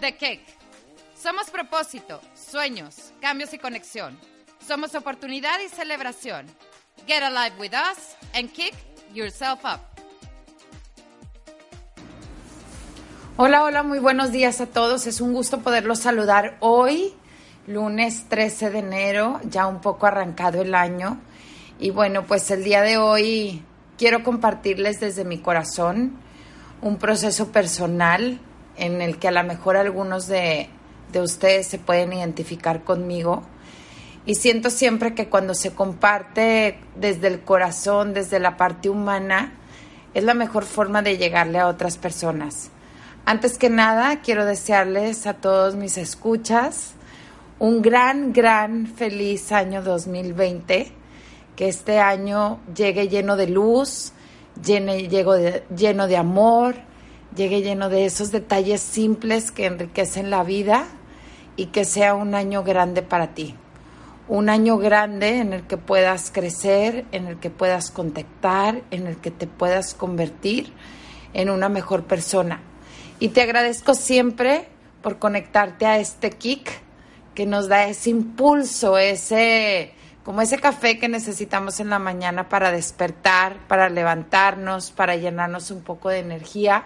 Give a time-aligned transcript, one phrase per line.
[0.00, 0.40] The Kick.
[1.20, 4.16] Somos propósito, sueños, cambios y conexión.
[4.64, 6.46] Somos oportunidad y celebración.
[7.06, 8.74] Get alive with us and kick
[9.12, 9.80] yourself up.
[13.36, 15.06] Hola, hola, muy buenos días a todos.
[15.06, 17.14] Es un gusto poderlos saludar hoy,
[17.66, 21.18] lunes 13 de enero, ya un poco arrancado el año.
[21.80, 23.62] Y bueno, pues el día de hoy
[23.96, 26.18] quiero compartirles desde mi corazón
[26.80, 28.40] un proceso personal
[28.78, 30.68] en el que a lo mejor algunos de,
[31.12, 33.42] de ustedes se pueden identificar conmigo.
[34.26, 39.52] Y siento siempre que cuando se comparte desde el corazón, desde la parte humana,
[40.14, 42.70] es la mejor forma de llegarle a otras personas.
[43.24, 46.94] Antes que nada, quiero desearles a todos mis escuchas
[47.58, 50.92] un gran, gran feliz año 2020.
[51.56, 54.12] Que este año llegue lleno de luz,
[54.54, 56.76] de, lleno de amor,
[57.38, 60.86] llegue lleno de esos detalles simples que enriquecen la vida
[61.56, 63.54] y que sea un año grande para ti.
[64.26, 69.16] Un año grande en el que puedas crecer, en el que puedas contactar, en el
[69.16, 70.72] que te puedas convertir
[71.32, 72.60] en una mejor persona.
[73.20, 74.68] Y te agradezco siempre
[75.00, 76.68] por conectarte a este kick
[77.34, 82.70] que nos da ese impulso, ese como ese café que necesitamos en la mañana para
[82.72, 86.84] despertar, para levantarnos, para llenarnos un poco de energía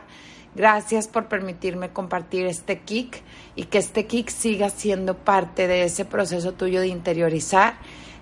[0.54, 3.22] Gracias por permitirme compartir este kick
[3.56, 7.74] y que este kick siga siendo parte de ese proceso tuyo de interiorizar,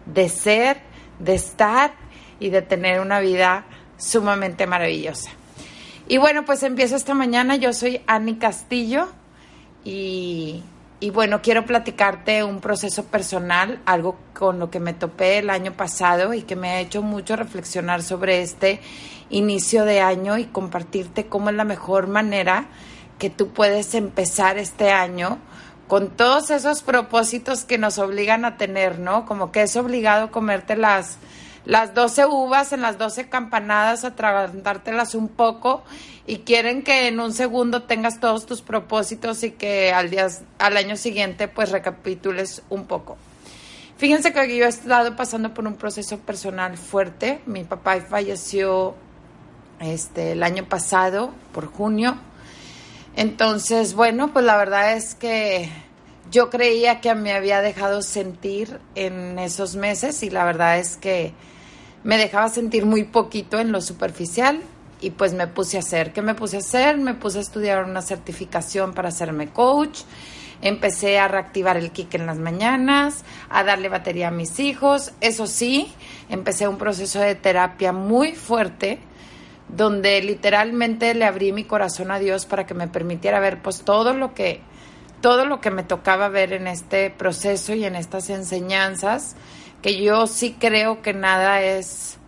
[0.07, 0.79] de ser,
[1.19, 1.93] de estar
[2.39, 3.65] y de tener una vida
[3.99, 5.31] sumamente maravillosa.
[6.07, 7.57] Y bueno, pues empiezo esta mañana.
[7.57, 9.09] Yo soy Annie Castillo
[9.85, 10.63] y,
[11.01, 15.73] y bueno, quiero platicarte un proceso personal, algo con lo que me topé el año
[15.73, 18.81] pasado y que me ha hecho mucho reflexionar sobre este
[19.31, 22.67] inicio de año y compartirte cómo es la mejor manera
[23.19, 25.39] que tú puedes empezar este año
[25.89, 29.25] con todos esos propósitos que nos obligan a tener, ¿no?
[29.25, 31.17] Como que es obligado comerte las,
[31.65, 35.83] las 12 uvas en las 12 campanadas, atragantártelas un poco
[36.27, 40.29] y quieren que en un segundo tengas todos tus propósitos y que al, día,
[40.59, 43.17] al año siguiente pues recapitules un poco.
[43.99, 47.41] Fíjense que yo he estado pasando por un proceso personal fuerte.
[47.45, 48.95] Mi papá falleció
[49.79, 52.17] este, el año pasado, por junio.
[53.17, 55.69] Entonces, bueno, pues la verdad es que
[56.31, 61.33] yo creía que me había dejado sentir en esos meses y la verdad es que
[62.05, 64.61] me dejaba sentir muy poquito en lo superficial
[65.01, 66.13] y pues me puse a hacer.
[66.13, 66.99] ¿Qué me puse a hacer?
[66.99, 70.01] Me puse a estudiar una certificación para hacerme coach.
[70.63, 75.13] Empecé a reactivar el kick en las mañanas, a darle batería a mis hijos.
[75.21, 75.93] Eso sí,
[76.29, 78.99] empecé un proceso de terapia muy fuerte
[79.69, 84.15] donde literalmente le abrí mi corazón a Dios para que me permitiera ver pues todo
[84.15, 84.61] lo que
[85.21, 89.37] todo lo que me tocaba ver en este proceso y en estas enseñanzas,
[89.83, 92.19] que yo sí creo que nada es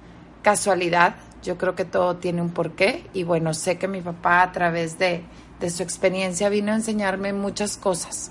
[0.42, 3.04] casualidad, yo creo que todo tiene un porqué.
[3.12, 5.22] Y bueno, sé que mi papá a través de,
[5.60, 8.30] de su experiencia vino a enseñarme muchas cosas.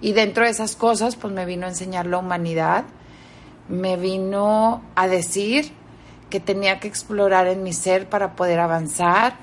[0.00, 2.84] Y dentro de esas cosas pues me vino a enseñar la humanidad,
[3.68, 5.72] me vino a decir
[6.30, 9.36] que tenía que explorar en mi ser para poder avanzar,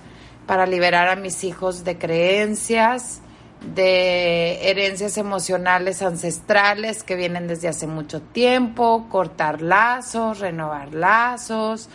[0.45, 3.22] para liberar a mis hijos de creencias,
[3.63, 11.89] de herencias emocionales ancestrales que vienen desde hace mucho tiempo, cortar lazos, renovar lazos,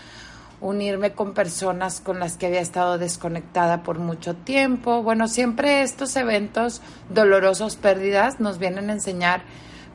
[0.60, 5.02] unirme con personas con las que había estado desconectada por mucho tiempo.
[5.02, 6.80] Bueno, siempre estos eventos
[7.10, 9.42] dolorosos, pérdidas, nos vienen a enseñar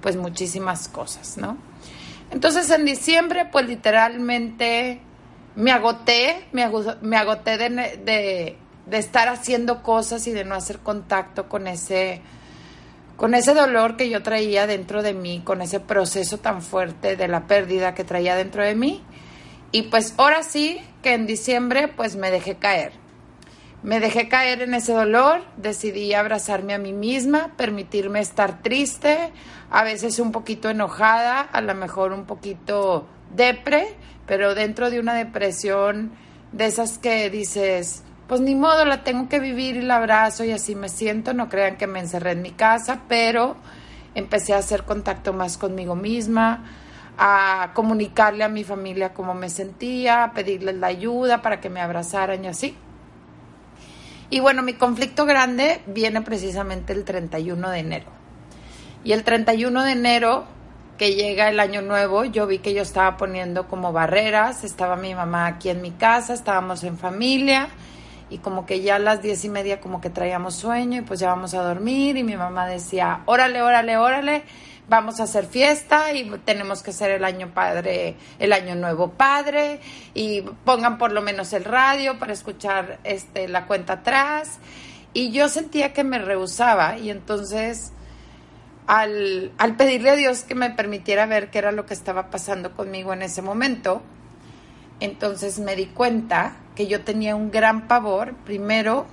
[0.02, 1.58] pues muchísimas cosas, ¿no?
[2.32, 5.02] Entonces en diciembre, pues literalmente
[5.56, 8.58] me agoté, me, agoté de,
[8.92, 12.22] estar haciendo cosas y de no hacer contacto con ese,
[13.16, 17.28] con ese dolor que yo traía dentro de mí, con ese proceso tan fuerte de
[17.28, 19.04] la pérdida que traía dentro de mí.
[19.72, 22.94] Y pues ahora sí que en diciembre pues me dejé caer.
[23.84, 29.32] Me dejé caer en ese dolor, decidí abrazarme a mí misma, permitirme estar triste,
[29.70, 33.06] a veces un poquito enojada, a lo mejor un poquito
[33.36, 33.94] depre,
[34.26, 36.14] pero dentro de una depresión
[36.54, 40.52] de esas que dices, pues ni modo, la tengo que vivir y la abrazo y
[40.52, 43.58] así me siento, no crean que me encerré en mi casa, pero
[44.16, 46.64] empecé a hacer contacto más conmigo misma,
[47.18, 51.82] a comunicarle a mi familia cómo me sentía, a pedirles la ayuda para que me
[51.82, 52.76] abrazaran y así.
[54.30, 58.06] Y bueno, mi conflicto grande viene precisamente el 31 de enero.
[59.04, 60.46] Y el 31 de enero,
[60.98, 65.14] que llega el año nuevo, yo vi que yo estaba poniendo como barreras, estaba mi
[65.14, 67.68] mamá aquí en mi casa, estábamos en familia
[68.34, 71.20] y como que ya a las diez y media como que traíamos sueño y pues
[71.20, 74.44] ya vamos a dormir y mi mamá decía, órale, órale, órale,
[74.90, 79.80] vamos a hacer fiesta y tenemos que hacer el año padre, el año nuevo padre
[80.16, 84.58] y pongan por lo menos el radio para escuchar este la cuenta atrás.
[85.14, 87.92] Y yo sentía que me rehusaba y entonces
[88.88, 92.76] al, al pedirle a Dios que me permitiera ver qué era lo que estaba pasando
[92.76, 94.02] conmigo en ese momento,
[95.00, 99.06] entonces me di cuenta que yo tenía un gran pavor, primero,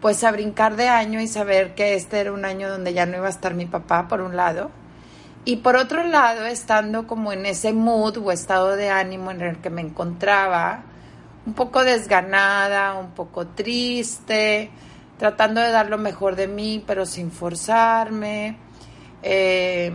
[0.00, 3.16] pues a brincar de año y saber que este era un año donde ya no
[3.16, 4.70] iba a estar mi papá, por un lado,
[5.44, 9.56] y por otro lado, estando como en ese mood o estado de ánimo en el
[9.58, 10.84] que me encontraba,
[11.44, 14.70] un poco desganada, un poco triste,
[15.18, 18.56] tratando de dar lo mejor de mí, pero sin forzarme.
[19.22, 19.92] Eh,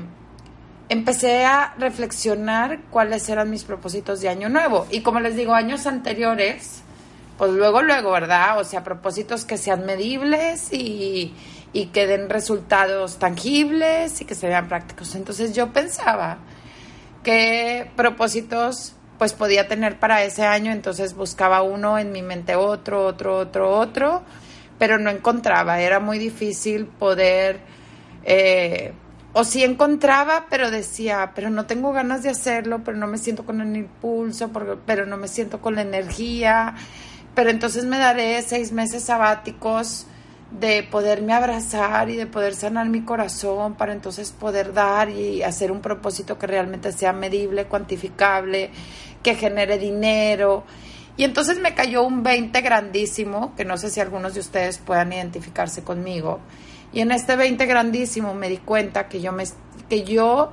[0.89, 4.87] empecé a reflexionar cuáles eran mis propósitos de año nuevo.
[4.89, 6.81] Y como les digo, años anteriores,
[7.37, 8.59] pues luego, luego, ¿verdad?
[8.59, 11.33] O sea, propósitos que sean medibles y,
[11.73, 15.15] y que den resultados tangibles y que se vean prácticos.
[15.15, 16.37] Entonces yo pensaba
[17.23, 23.05] qué propósitos pues podía tener para ese año, entonces buscaba uno en mi mente, otro,
[23.05, 24.21] otro, otro, otro,
[24.77, 27.59] pero no encontraba, era muy difícil poder
[28.23, 28.93] eh,
[29.33, 33.45] o sí encontraba, pero decía, pero no tengo ganas de hacerlo, pero no me siento
[33.45, 34.51] con el impulso,
[34.85, 36.75] pero no me siento con la energía,
[37.35, 40.07] pero entonces me daré seis meses sabáticos
[40.51, 45.71] de poderme abrazar y de poder sanar mi corazón para entonces poder dar y hacer
[45.71, 48.71] un propósito que realmente sea medible, cuantificable,
[49.21, 50.63] que genere dinero.
[51.18, 55.12] Y entonces me cayó un 20 grandísimo, que no sé si algunos de ustedes puedan
[55.12, 56.39] identificarse conmigo
[56.93, 59.43] y en este 20 grandísimo me di cuenta que yo, me,
[59.89, 60.51] que yo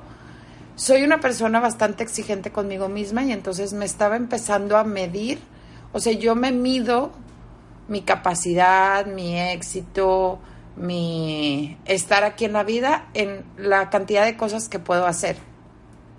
[0.75, 5.39] soy una persona bastante exigente conmigo misma y entonces me estaba empezando a medir,
[5.93, 7.11] o sea, yo me mido
[7.87, 10.39] mi capacidad, mi éxito,
[10.75, 15.37] mi estar aquí en la vida en la cantidad de cosas que puedo hacer.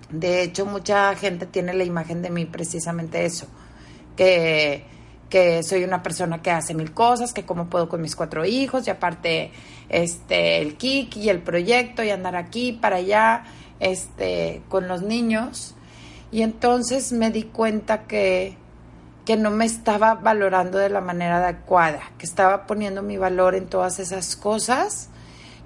[0.09, 3.47] De hecho, mucha gente tiene la imagen de mí precisamente eso,
[4.15, 4.85] que
[5.29, 8.87] que soy una persona que hace mil cosas, que como puedo con mis cuatro hijos
[8.87, 9.51] y aparte
[9.89, 13.43] este el kick y el proyecto y andar aquí para allá
[13.79, 15.75] este con los niños.
[16.31, 18.57] Y entonces me di cuenta que
[19.25, 23.67] que no me estaba valorando de la manera adecuada, que estaba poniendo mi valor en
[23.67, 25.09] todas esas cosas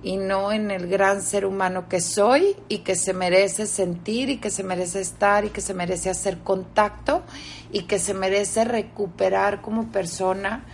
[0.04, 4.38] y no en el gran ser humano que soy y que se merece sentir y
[4.38, 7.24] que se merece estar y que se merece hacer contacto
[7.72, 10.66] y que se merece recuperar como persona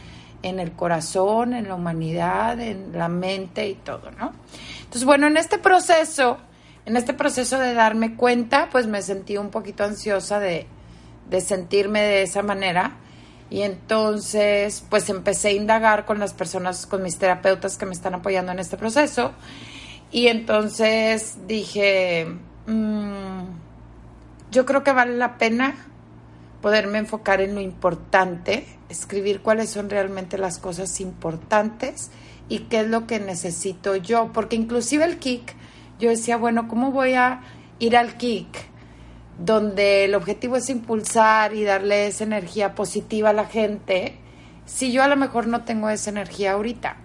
[0.43, 4.31] en el corazón, en la humanidad, en la mente y todo, ¿no?
[4.79, 6.37] Entonces, bueno, en este proceso,
[6.85, 10.67] en este proceso de darme cuenta, pues me sentí un poquito ansiosa de,
[11.29, 12.97] de sentirme de esa manera
[13.49, 18.13] y entonces, pues empecé a indagar con las personas, con mis terapeutas que me están
[18.13, 19.31] apoyando en este proceso.
[20.11, 22.27] Y entonces dije,
[22.65, 23.43] mm,
[24.51, 25.75] yo creo que vale la pena
[26.61, 32.11] poderme enfocar en lo importante, escribir cuáles son realmente las cosas importantes
[32.49, 34.31] y qué es lo que necesito yo.
[34.33, 35.55] Porque inclusive el kick,
[35.99, 37.41] yo decía, bueno, ¿cómo voy a
[37.79, 38.47] ir al kick?
[39.39, 44.17] Donde el objetivo es impulsar y darle esa energía positiva a la gente,
[44.65, 46.97] si yo a lo mejor no tengo esa energía ahorita,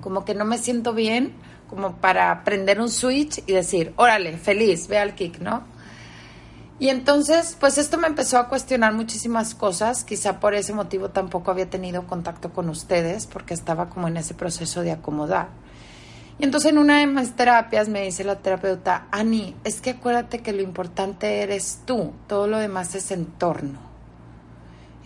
[0.00, 1.34] como que no me siento bien
[1.68, 5.64] como para prender un switch y decir, órale, feliz, ve al kick, ¿no?
[6.78, 11.50] Y entonces, pues esto me empezó a cuestionar muchísimas cosas, quizá por ese motivo tampoco
[11.50, 15.48] había tenido contacto con ustedes, porque estaba como en ese proceso de acomodar.
[16.38, 20.40] Y entonces en una de mis terapias me dice la terapeuta, Ani, es que acuérdate
[20.40, 23.78] que lo importante eres tú, todo lo demás es entorno.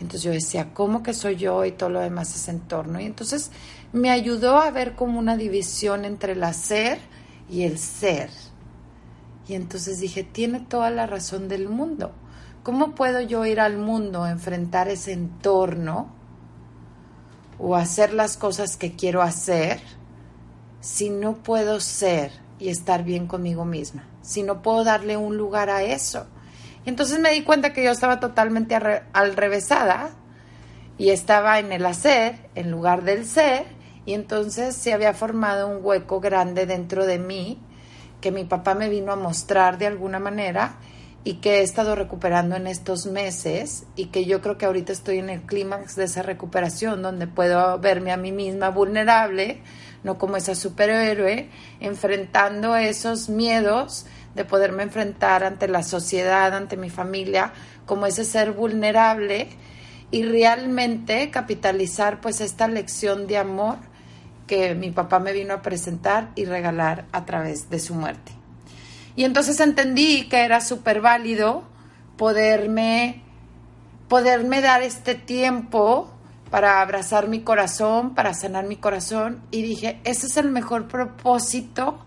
[0.00, 3.00] entonces yo decía, ¿cómo que soy yo y todo lo demás es entorno?
[3.00, 3.50] Y entonces
[3.92, 6.98] me ayudó a ver como una división entre el hacer
[7.50, 8.30] y el ser.
[9.48, 12.12] Y entonces dije, tiene toda la razón del mundo.
[12.62, 16.08] ¿Cómo puedo yo ir al mundo a enfrentar ese entorno
[17.58, 19.80] o hacer las cosas que quiero hacer?
[20.88, 24.08] Si no puedo ser y estar bien conmigo misma?
[24.22, 26.26] Si no puedo darle un lugar a eso.
[26.86, 30.12] Y entonces me di cuenta que yo estaba totalmente al revésada
[30.96, 33.66] y estaba en el hacer en lugar del ser
[34.06, 37.60] y entonces se había formado un hueco grande dentro de mí
[38.22, 40.78] que mi papá me vino a mostrar de alguna manera
[41.22, 45.18] y que he estado recuperando en estos meses y que yo creo que ahorita estoy
[45.18, 49.60] en el clímax de esa recuperación donde puedo verme a mí misma vulnerable,
[50.04, 51.48] no como esa superhéroe,
[51.80, 57.52] enfrentando esos miedos de poderme enfrentar ante la sociedad, ante mi familia,
[57.86, 59.48] como ese ser vulnerable
[60.10, 63.78] y realmente capitalizar pues esta lección de amor
[64.46, 68.32] que mi papá me vino a presentar y regalar a través de su muerte.
[69.14, 71.64] Y entonces entendí que era súper válido
[72.16, 73.22] poderme,
[74.08, 76.10] poderme dar este tiempo
[76.50, 79.40] para abrazar mi corazón, para sanar mi corazón.
[79.50, 81.98] Y dije, ese es el mejor propósito,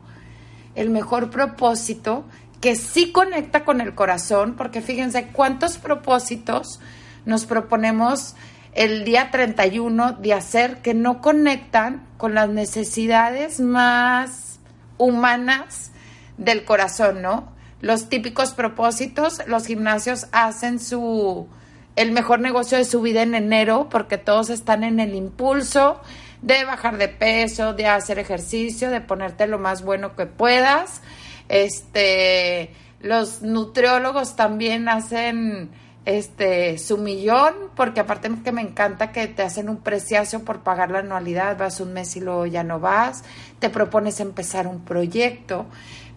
[0.75, 2.25] el mejor propósito
[2.59, 6.79] que sí conecta con el corazón, porque fíjense cuántos propósitos
[7.25, 8.35] nos proponemos
[8.73, 14.59] el día 31 de hacer que no conectan con las necesidades más
[14.97, 15.91] humanas
[16.37, 17.51] del corazón, ¿no?
[17.81, 21.47] Los típicos propósitos, los gimnasios hacen su
[21.95, 26.01] el mejor negocio de su vida en enero porque todos están en el impulso
[26.41, 31.01] de bajar de peso, de hacer ejercicio, de ponerte lo más bueno que puedas.
[31.49, 35.69] Este, los nutriólogos también hacen
[36.05, 40.89] este su millón, porque aparte que me encanta que te hacen un preciazo por pagar
[40.89, 43.23] la anualidad, vas un mes y luego ya no vas,
[43.59, 45.67] te propones empezar un proyecto,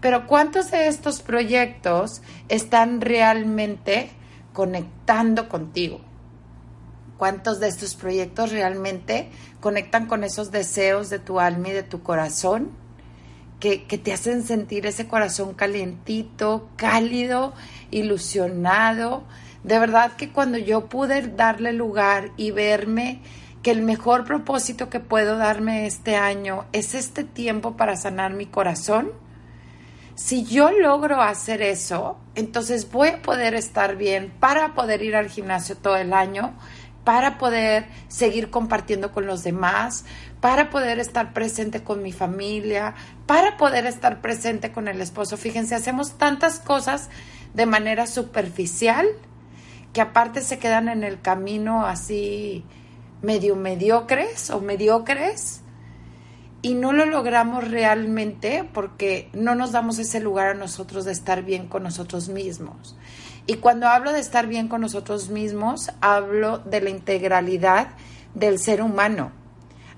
[0.00, 4.10] pero ¿cuántos de estos proyectos están realmente
[4.54, 6.00] conectando contigo?
[7.18, 9.28] ¿Cuántos de estos proyectos realmente
[9.60, 12.70] conectan con esos deseos de tu alma y de tu corazón?
[13.60, 17.52] Que, que te hacen sentir ese corazón calientito, cálido,
[17.90, 19.24] ilusionado,
[19.64, 23.22] de verdad que cuando yo pude darle lugar y verme
[23.62, 28.44] que el mejor propósito que puedo darme este año es este tiempo para sanar mi
[28.44, 29.10] corazón,
[30.14, 35.28] si yo logro hacer eso, entonces voy a poder estar bien para poder ir al
[35.28, 36.54] gimnasio todo el año,
[37.02, 40.04] para poder seguir compartiendo con los demás,
[40.40, 42.94] para poder estar presente con mi familia,
[43.26, 45.36] para poder estar presente con el esposo.
[45.36, 47.10] Fíjense, hacemos tantas cosas
[47.52, 49.06] de manera superficial
[49.92, 52.64] que aparte se quedan en el camino así
[53.22, 55.63] medio mediocres o mediocres
[56.64, 61.42] y no lo logramos realmente porque no nos damos ese lugar a nosotros de estar
[61.42, 62.96] bien con nosotros mismos.
[63.46, 67.88] Y cuando hablo de estar bien con nosotros mismos, hablo de la integralidad
[68.34, 69.30] del ser humano.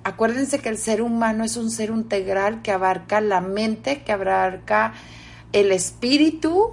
[0.03, 4.93] Acuérdense que el ser humano es un ser integral que abarca la mente, que abarca
[5.53, 6.73] el espíritu,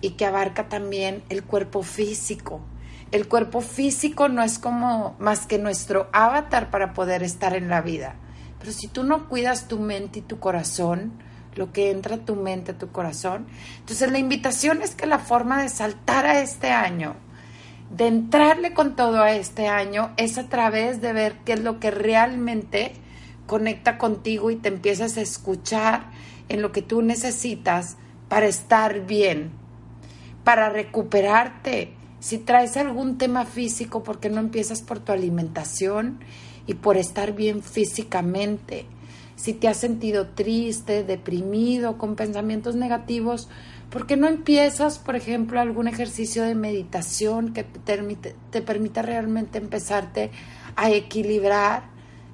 [0.00, 2.60] y que abarca también el cuerpo físico.
[3.12, 7.82] El cuerpo físico no es como más que nuestro avatar para poder estar en la
[7.82, 8.16] vida.
[8.58, 11.12] Pero si tú no cuidas tu mente y tu corazón,
[11.54, 13.46] lo que entra a tu mente, a tu corazón,
[13.78, 17.16] entonces la invitación es que la forma de saltar a este año,
[17.90, 21.80] de entrarle con todo a este año, es a través de ver qué es lo
[21.80, 22.92] que realmente
[23.46, 26.10] conecta contigo y te empiezas a escuchar
[26.48, 27.96] en lo que tú necesitas
[28.28, 29.50] para estar bien,
[30.44, 31.94] para recuperarte.
[32.20, 36.20] Si traes algún tema físico, ¿por qué no empiezas por tu alimentación
[36.68, 38.86] y por estar bien físicamente?
[39.34, 43.48] Si te has sentido triste, deprimido, con pensamientos negativos,
[43.90, 50.30] ¿por qué no empiezas, por ejemplo, algún ejercicio de meditación que te, permita realmente empezarte
[50.76, 51.84] a equilibrar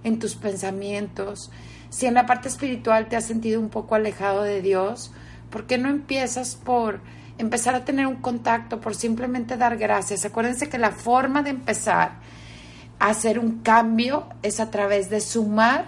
[0.02, 1.50] en tus pensamientos?
[1.88, 5.12] Si en la parte espiritual te has sentido un poco alejado de Dios,
[5.50, 7.00] ¿por qué no empiezas por
[7.38, 10.24] empezar a tener un contacto, por simplemente dar gracias.
[10.24, 12.12] Acuérdense que la forma de empezar
[12.98, 15.86] hacer un cambio es a través de sumar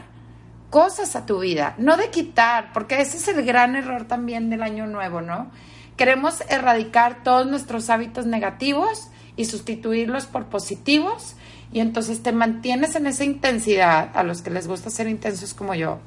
[0.70, 4.62] cosas a tu vida, no de quitar, porque ese es el gran error también del
[4.62, 5.50] año nuevo, ¿no?
[5.96, 11.36] Queremos erradicar todos nuestros hábitos negativos y sustituirlos por positivos
[11.72, 15.74] y entonces te mantienes en esa intensidad, a los que les gusta ser intensos como
[15.74, 15.98] yo,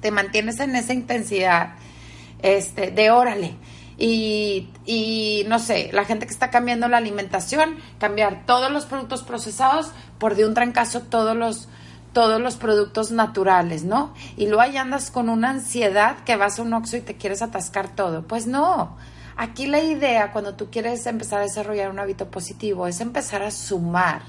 [0.00, 1.74] te mantienes en esa intensidad
[2.42, 3.56] este, de órale,
[4.00, 9.90] y, no sé, la gente que está cambiando la alimentación, cambiar todos los productos procesados
[10.18, 11.68] por de un trancazo todos los
[12.12, 14.14] todos los productos naturales, ¿no?
[14.36, 17.42] Y luego ahí andas con una ansiedad que vas a un oxo y te quieres
[17.42, 18.22] atascar todo.
[18.22, 18.96] Pues no.
[19.36, 23.50] Aquí la idea cuando tú quieres empezar a desarrollar un hábito positivo es empezar a
[23.50, 24.22] sumar.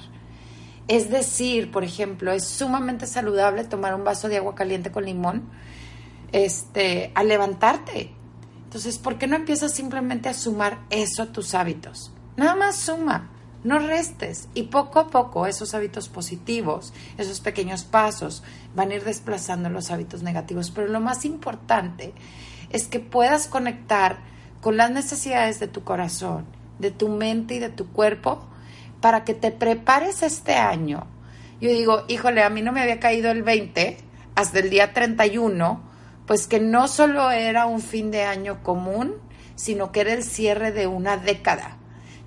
[0.88, 5.42] Es decir, por ejemplo, es sumamente saludable tomar un vaso de agua caliente con limón
[6.32, 8.19] este, al levantarte.
[8.70, 12.12] Entonces, ¿por qué no empiezas simplemente a sumar eso a tus hábitos?
[12.36, 13.28] Nada más suma,
[13.64, 18.44] no restes y poco a poco esos hábitos positivos, esos pequeños pasos
[18.76, 20.70] van a ir desplazando los hábitos negativos.
[20.70, 22.14] Pero lo más importante
[22.70, 24.18] es que puedas conectar
[24.60, 26.44] con las necesidades de tu corazón,
[26.78, 28.46] de tu mente y de tu cuerpo
[29.00, 31.08] para que te prepares este año.
[31.60, 33.96] Yo digo, híjole, a mí no me había caído el 20
[34.36, 35.89] hasta el día 31
[36.30, 39.14] pues que no solo era un fin de año común,
[39.56, 41.76] sino que era el cierre de una década.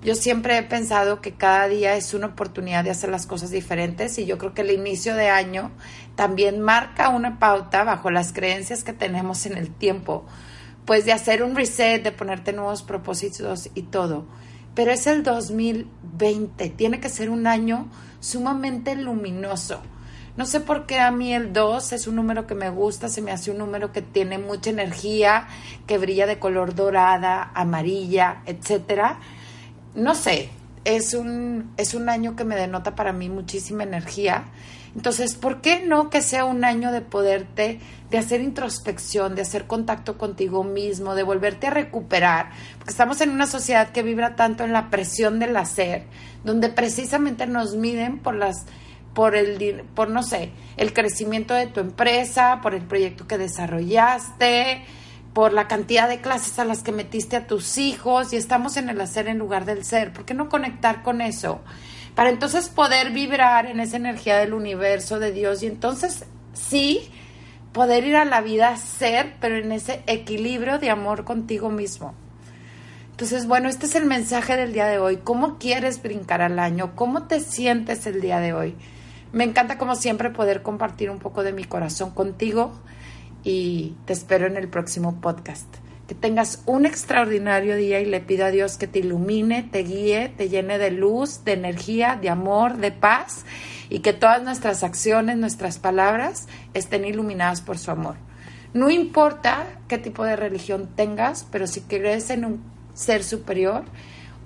[0.02, 4.18] Yo siempre he pensado que cada día es una oportunidad de hacer las cosas diferentes
[4.18, 5.70] y yo creo que el inicio de año
[6.16, 10.26] también marca una pauta bajo las creencias que tenemos en el tiempo,
[10.84, 14.26] pues de hacer un reset, de ponerte nuevos propósitos y todo.
[14.74, 17.88] Pero es el 2020, tiene que ser un año
[18.20, 19.80] sumamente luminoso.
[20.36, 23.22] No sé por qué a mí el 2 es un número que me gusta, se
[23.22, 25.46] me hace un número que tiene mucha energía,
[25.86, 29.18] que brilla de color dorada, amarilla, etcétera
[29.94, 30.50] no sé,
[30.84, 34.44] es un, es un año que me denota para mí muchísima energía.
[34.94, 39.66] Entonces, ¿por qué no que sea un año de poderte, de hacer introspección, de hacer
[39.66, 42.50] contacto contigo mismo, de volverte a recuperar?
[42.78, 46.04] Porque estamos en una sociedad que vibra tanto en la presión del hacer,
[46.44, 48.66] donde precisamente nos miden por las
[49.14, 54.82] por el por no sé, el crecimiento de tu empresa, por el proyecto que desarrollaste,
[55.32, 58.88] por la cantidad de clases a las que metiste a tus hijos y estamos en
[58.88, 60.12] el hacer en lugar del ser.
[60.12, 61.60] ¿Por qué no conectar con eso?
[62.14, 67.10] Para entonces poder vibrar en esa energía del universo, de Dios y entonces sí
[67.72, 72.14] poder ir a la vida ser, pero en ese equilibrio de amor contigo mismo.
[73.10, 75.18] Entonces, bueno, este es el mensaje del día de hoy.
[75.18, 76.94] ¿Cómo quieres brincar al año?
[76.94, 78.76] ¿Cómo te sientes el día de hoy?
[79.34, 82.72] Me encanta, como siempre, poder compartir un poco de mi corazón contigo
[83.42, 85.66] y te espero en el próximo podcast.
[86.06, 90.28] Que tengas un extraordinario día y le pido a Dios que te ilumine, te guíe,
[90.28, 93.44] te llene de luz, de energía, de amor, de paz
[93.90, 98.14] y que todas nuestras acciones, nuestras palabras estén iluminadas por su amor.
[98.72, 102.62] No importa qué tipo de religión tengas, pero si crees en un
[102.94, 103.82] ser superior,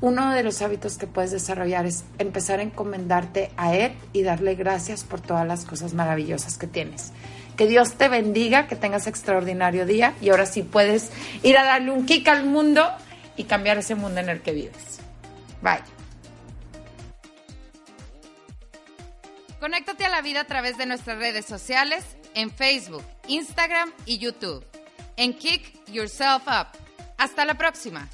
[0.01, 4.55] uno de los hábitos que puedes desarrollar es empezar a encomendarte a Él y darle
[4.55, 7.13] gracias por todas las cosas maravillosas que tienes.
[7.57, 11.11] Que Dios te bendiga, que tengas extraordinario día y ahora sí puedes
[11.43, 12.89] ir a darle un kick al mundo
[13.37, 15.01] y cambiar ese mundo en el que vives.
[15.61, 15.83] Bye.
[19.59, 24.65] Conéctate a la vida a través de nuestras redes sociales en Facebook, Instagram y YouTube.
[25.17, 26.69] En Kick Yourself Up.
[27.17, 28.09] Hasta la próxima.